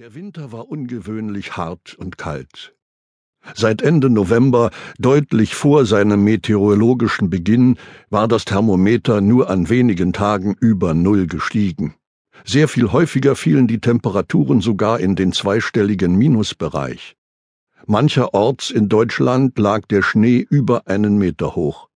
[0.00, 2.74] Der Winter war ungewöhnlich hart und kalt.
[3.54, 7.76] Seit Ende November, deutlich vor seinem meteorologischen Beginn,
[8.08, 11.96] war das Thermometer nur an wenigen Tagen über Null gestiegen.
[12.46, 17.14] Sehr viel häufiger fielen die Temperaturen sogar in den zweistelligen Minusbereich.
[17.84, 21.89] Mancherorts in Deutschland lag der Schnee über einen Meter hoch.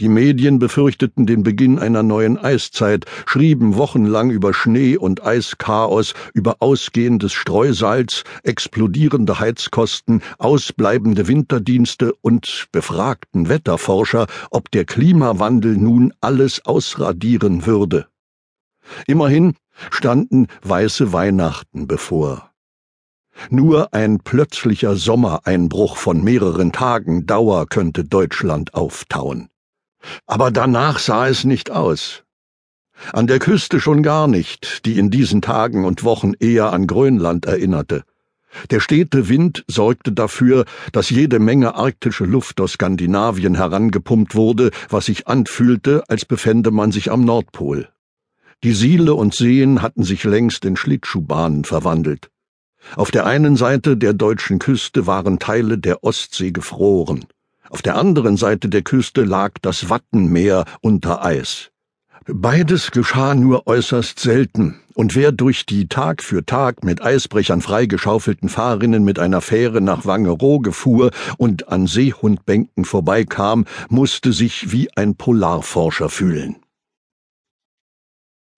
[0.00, 6.56] Die Medien befürchteten den Beginn einer neuen Eiszeit, schrieben wochenlang über Schnee und Eischaos, über
[6.60, 17.66] ausgehendes Streusalz, explodierende Heizkosten, ausbleibende Winterdienste und befragten Wetterforscher, ob der Klimawandel nun alles ausradieren
[17.66, 18.06] würde.
[19.06, 19.52] Immerhin
[19.90, 22.50] standen weiße Weihnachten bevor.
[23.50, 29.50] Nur ein plötzlicher Sommereinbruch von mehreren Tagen Dauer könnte Deutschland auftauen.
[30.26, 32.24] Aber danach sah es nicht aus.
[33.12, 37.46] An der Küste schon gar nicht, die in diesen Tagen und Wochen eher an Grönland
[37.46, 38.04] erinnerte.
[38.70, 45.06] Der stete Wind sorgte dafür, dass jede Menge arktische Luft aus Skandinavien herangepumpt wurde, was
[45.06, 47.88] sich anfühlte, als befände man sich am Nordpol.
[48.62, 52.30] Die Siele und Seen hatten sich längst in Schlittschuhbahnen verwandelt.
[52.96, 57.26] Auf der einen Seite der deutschen Küste waren Teile der Ostsee gefroren.
[57.70, 61.70] Auf der anderen Seite der Küste lag das Wattenmeer unter Eis.
[62.26, 68.48] Beides geschah nur äußerst selten, und wer durch die Tag für Tag mit Eisbrechern freigeschaufelten
[68.48, 75.14] Fahrrinnen mit einer Fähre nach Wangerooge fuhr und an Seehundbänken vorbeikam, musste sich wie ein
[75.14, 76.56] Polarforscher fühlen.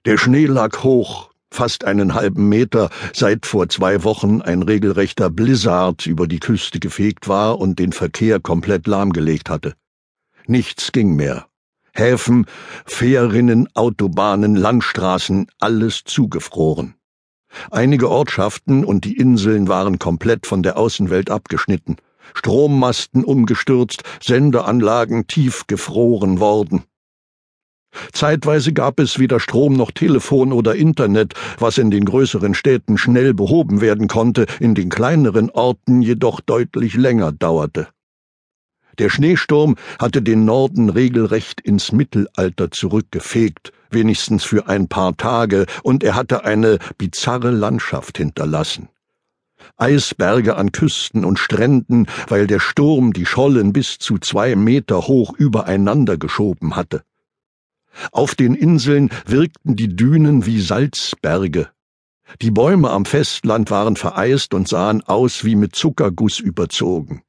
[0.07, 6.07] Der Schnee lag hoch, fast einen halben Meter, seit vor zwei Wochen ein regelrechter Blizzard
[6.07, 9.75] über die Küste gefegt war und den Verkehr komplett lahmgelegt hatte.
[10.47, 11.47] Nichts ging mehr.
[11.95, 12.47] Häfen,
[12.87, 16.95] Fährinnen, Autobahnen, Landstraßen, alles zugefroren.
[17.71, 21.97] Einige Ortschaften und die Inseln waren komplett von der Außenwelt abgeschnitten,
[22.35, 26.85] Strommasten umgestürzt, Sendeanlagen tief gefroren worden.
[28.13, 33.35] Zeitweise gab es weder Strom noch Telefon oder Internet, was in den größeren Städten schnell
[33.35, 37.89] behoben werden konnte, in den kleineren Orten jedoch deutlich länger dauerte.
[38.99, 46.05] Der Schneesturm hatte den Norden regelrecht ins Mittelalter zurückgefegt, wenigstens für ein paar Tage, und
[46.05, 48.89] er hatte eine bizarre Landschaft hinterlassen.
[49.77, 55.35] Eisberge an Küsten und Stränden, weil der Sturm die Schollen bis zu zwei Meter hoch
[55.39, 57.03] übereinander geschoben hatte.
[58.11, 61.69] Auf den Inseln wirkten die Dünen wie Salzberge.
[62.41, 67.23] Die Bäume am Festland waren vereist und sahen aus wie mit Zuckerguss überzogen.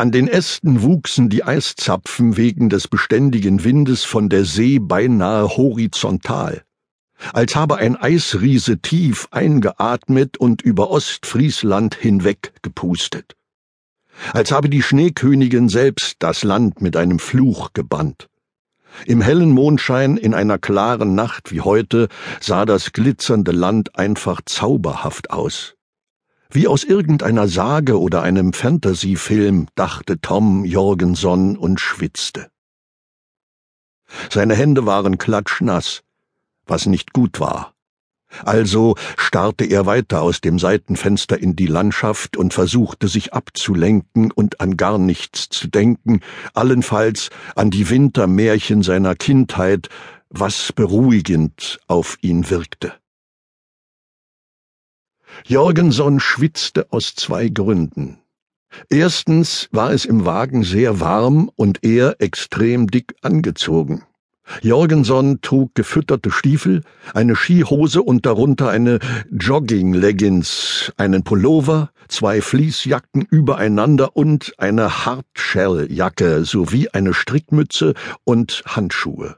[0.00, 6.64] An den Ästen wuchsen die Eiszapfen wegen des beständigen Windes von der See beinahe horizontal,
[7.34, 13.36] als habe ein Eisriese tief eingeatmet und über Ostfriesland hinweg gepustet,
[14.32, 18.30] als habe die Schneekönigin selbst das Land mit einem Fluch gebannt.
[19.06, 22.08] Im hellen Mondschein in einer klaren Nacht wie heute
[22.40, 25.74] sah das glitzernde Land einfach zauberhaft aus.
[26.50, 32.50] Wie aus irgendeiner Sage oder einem Fantasyfilm dachte Tom Jorgenson und schwitzte.
[34.28, 36.02] Seine Hände waren klatschnass,
[36.66, 37.74] was nicht gut war.
[38.44, 44.60] Also starrte er weiter aus dem Seitenfenster in die Landschaft und versuchte sich abzulenken und
[44.60, 46.20] an gar nichts zu denken,
[46.54, 49.88] allenfalls an die Wintermärchen seiner Kindheit,
[50.28, 52.94] was beruhigend auf ihn wirkte.
[55.46, 58.18] Jorgenson schwitzte aus zwei Gründen.
[58.88, 64.04] Erstens war es im Wagen sehr warm und er extrem dick angezogen.
[64.62, 66.82] Jorgenson trug gefütterte Stiefel,
[67.14, 68.98] eine Skihose und darunter eine
[69.30, 77.94] Jogging-Leggings, einen Pullover, zwei Fließjacken übereinander und eine Hardshell-Jacke sowie eine Strickmütze
[78.24, 79.36] und Handschuhe.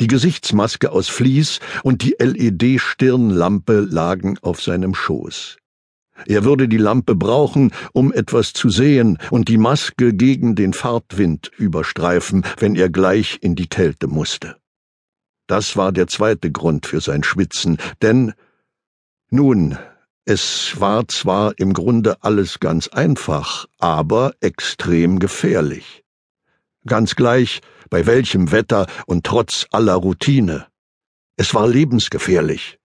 [0.00, 5.58] Die Gesichtsmaske aus Vlies und die LED-Stirnlampe lagen auf seinem Schoß.
[6.26, 11.50] Er würde die Lampe brauchen, um etwas zu sehen und die Maske gegen den Fahrtwind
[11.56, 14.56] überstreifen, wenn er gleich in die Kälte musste.
[15.46, 18.32] Das war der zweite Grund für sein Schwitzen, denn
[19.30, 19.78] nun,
[20.24, 26.04] es war zwar im Grunde alles ganz einfach, aber extrem gefährlich.
[26.86, 27.60] Ganz gleich,
[27.90, 30.66] bei welchem Wetter und trotz aller Routine.
[31.36, 32.78] Es war lebensgefährlich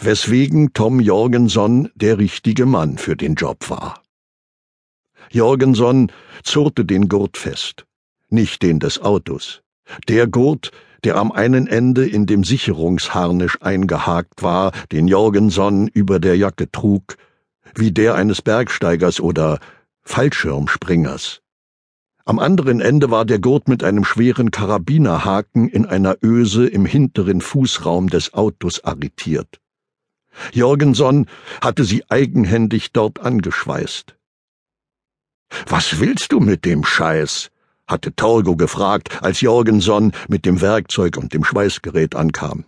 [0.00, 4.02] weswegen Tom Jorgenson der richtige Mann für den Job war.
[5.30, 6.12] Jorgenson
[6.42, 7.86] zurrte den Gurt fest,
[8.28, 9.62] nicht den des Autos.
[10.08, 10.70] Der Gurt,
[11.04, 17.16] der am einen Ende in dem Sicherungsharnisch eingehakt war, den Jorgenson über der Jacke trug,
[17.74, 19.58] wie der eines Bergsteigers oder
[20.02, 21.40] Fallschirmspringers.
[22.24, 27.40] Am anderen Ende war der Gurt mit einem schweren Karabinerhaken in einer Öse im hinteren
[27.40, 29.61] Fußraum des Autos arretiert.
[30.52, 31.26] Jorgenson
[31.60, 34.16] hatte sie eigenhändig dort angeschweißt.
[35.66, 37.50] Was willst du mit dem Scheiß?
[37.86, 42.64] hatte Torgo gefragt, als Jorgenson mit dem Werkzeug und dem Schweißgerät ankam.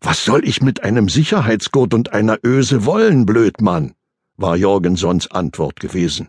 [0.00, 3.94] Was soll ich mit einem Sicherheitsgurt und einer Öse wollen, Blödmann?
[4.36, 6.28] war Jorgensons Antwort gewesen.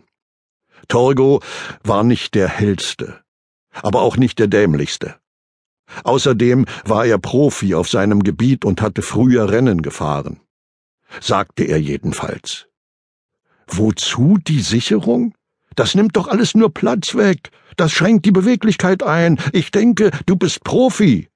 [0.88, 1.40] Torgo
[1.84, 3.20] war nicht der hellste,
[3.72, 5.14] aber auch nicht der dämlichste.
[6.04, 10.40] Außerdem war er Profi auf seinem Gebiet und hatte früher Rennen gefahren.
[11.20, 12.66] Sagte er jedenfalls.
[13.66, 15.34] Wozu die Sicherung?
[15.76, 17.50] Das nimmt doch alles nur Platz weg.
[17.76, 19.38] Das schränkt die Beweglichkeit ein.
[19.52, 21.28] Ich denke, du bist Profi.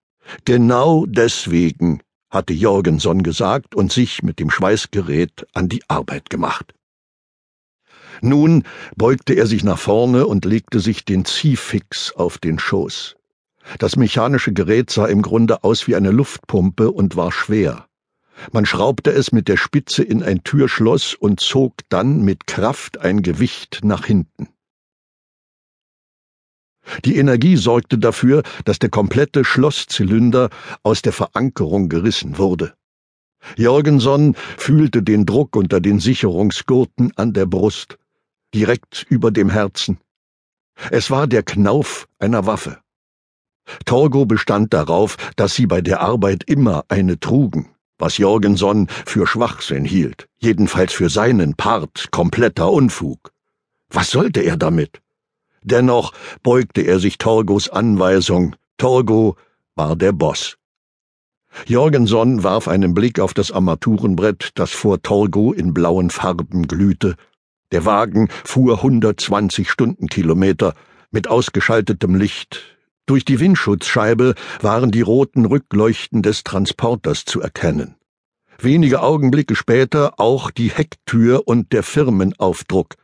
[0.45, 6.75] Genau deswegen, hatte Jorgenson gesagt und sich mit dem Schweißgerät an die Arbeit gemacht.
[8.21, 8.65] Nun
[8.97, 13.17] beugte er sich nach vorne und legte sich den Ziehfix auf den Schoß.
[13.79, 17.87] Das mechanische Gerät sah im Grunde aus wie eine Luftpumpe und war schwer.
[18.53, 23.23] Man schraubte es mit der Spitze in ein Türschloss und zog dann mit Kraft ein
[23.23, 24.49] Gewicht nach hinten.
[27.05, 30.51] Die Energie sorgte dafür, dass der komplette Schlosszylinder
[30.83, 32.75] aus der Verankerung gerissen wurde.
[33.57, 37.99] Jorgenson fühlte den Druck unter den Sicherungsgurten an der Brust,
[38.55, 39.99] direkt über dem Herzen.
[40.91, 42.84] Es war der Knauf einer Waffe.
[43.85, 49.85] Torgo bestand darauf, dass sie bei der Arbeit immer eine trugen was Jorgenson für Schwachsinn
[49.85, 53.33] hielt, jedenfalls für seinen Part kompletter Unfug.
[53.89, 55.01] Was sollte er damit?
[55.63, 56.13] Dennoch
[56.43, 58.57] beugte er sich Torgos Anweisung.
[58.77, 59.37] Torgo
[59.77, 60.59] war der Boss.
[61.67, 67.15] Jorgenson warf einen Blick auf das Armaturenbrett, das vor Torgo in blauen Farben glühte.
[67.71, 70.75] Der Wagen fuhr 120 Stundenkilometer
[71.13, 72.74] mit ausgeschaltetem Licht,
[73.07, 77.97] durch die Windschutzscheibe waren die roten Rückleuchten des Transporters zu erkennen.
[78.59, 82.95] Wenige Augenblicke später auch die Hecktür und der Firmenaufdruck.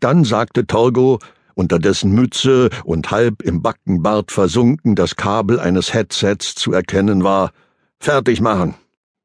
[0.00, 1.20] Dann sagte Torgo,
[1.54, 7.52] unter dessen Mütze und halb im Backenbart versunken das Kabel eines Headsets zu erkennen war,
[8.00, 8.74] Fertig machen.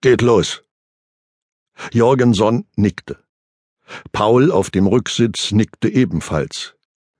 [0.02, 0.64] Geht los.
[1.92, 3.20] Jorgenson nickte.
[4.12, 6.76] Paul auf dem Rücksitz nickte ebenfalls.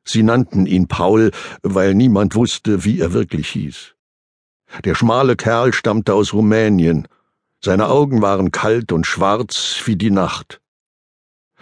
[0.06, 3.96] Sie nannten ihn Paul, weil niemand wusste, wie er wirklich hieß.
[4.84, 7.08] Der schmale Kerl stammte aus Rumänien.
[7.64, 10.60] Seine Augen waren kalt und schwarz wie die Nacht.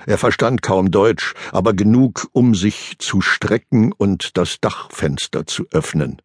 [0.07, 6.21] Er verstand kaum Deutsch, aber genug, um sich zu strecken und das Dachfenster zu öffnen.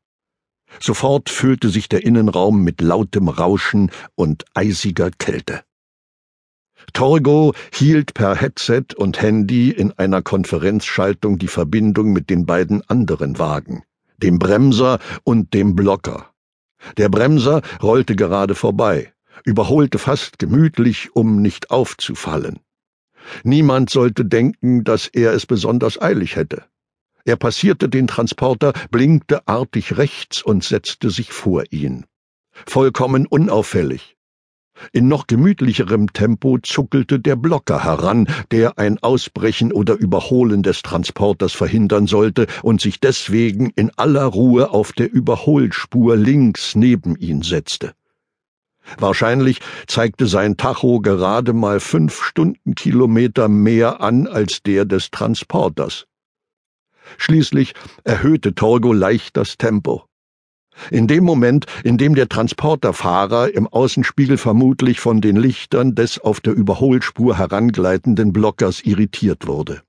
[0.80, 5.62] Sofort füllte sich der Innenraum mit lautem Rauschen und eisiger Kälte.
[6.93, 13.38] Torgo hielt per Headset und Handy in einer Konferenzschaltung die Verbindung mit den beiden anderen
[13.38, 13.82] Wagen,
[14.19, 16.31] dem Bremser und dem Blocker.
[16.96, 19.12] Der Bremser rollte gerade vorbei,
[19.44, 22.61] überholte fast gemütlich, um nicht aufzufallen.
[23.43, 26.64] Niemand sollte denken, dass er es besonders eilig hätte.
[27.25, 32.06] Er passierte den Transporter, blinkte artig rechts und setzte sich vor ihn.
[32.67, 34.15] Vollkommen unauffällig,
[34.93, 41.52] in noch gemütlicherem Tempo zuckelte der Blocker heran, der ein Ausbrechen oder Überholen des Transporters
[41.52, 47.95] verhindern sollte und sich deswegen in aller Ruhe auf der Überholspur links neben ihn setzte.
[48.99, 56.06] Wahrscheinlich zeigte sein Tacho gerade mal fünf Stundenkilometer mehr an als der des Transporters.
[57.18, 60.05] Schließlich erhöhte Torgo leicht das Tempo.
[60.90, 66.40] In dem Moment, in dem der Transporterfahrer im Außenspiegel vermutlich von den Lichtern des auf
[66.40, 69.83] der Überholspur herangleitenden Blockers irritiert wurde.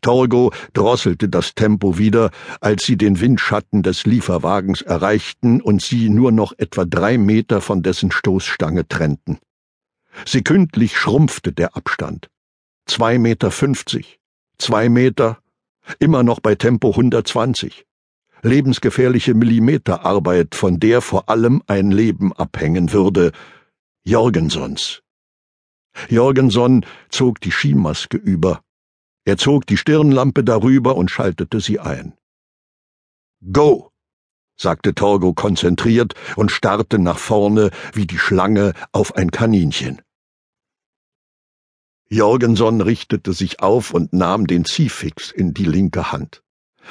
[0.00, 6.32] Torgo drosselte das Tempo wieder, als sie den Windschatten des Lieferwagens erreichten und sie nur
[6.32, 9.38] noch etwa drei Meter von dessen Stoßstange trennten.
[10.26, 12.30] Sekündlich schrumpfte der Abstand.
[12.86, 14.18] Zwei Meter fünfzig,
[14.58, 15.38] zwei Meter,
[15.98, 17.86] immer noch bei Tempo 120
[18.46, 23.32] lebensgefährliche Millimeterarbeit, von der vor allem ein Leben abhängen würde,
[24.04, 25.02] Jorgensons.
[26.08, 28.62] Jorgenson zog die Skimaske über.
[29.24, 32.14] Er zog die Stirnlampe darüber und schaltete sie ein.
[33.52, 33.90] Go!
[34.58, 40.00] sagte Torgo konzentriert und starrte nach vorne wie die Schlange auf ein Kaninchen.
[42.08, 46.42] Jorgenson richtete sich auf und nahm den Ziehfix in die linke Hand.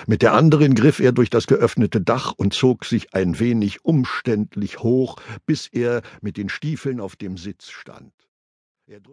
[0.08, 4.80] Mit der anderen griff er durch das geöffnete Dach und zog sich ein wenig umständlich
[4.80, 8.14] hoch, bis er mit den Stiefeln auf dem Sitz stand.